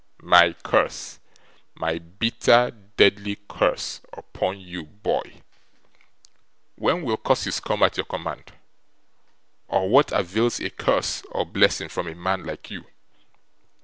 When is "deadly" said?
2.97-3.37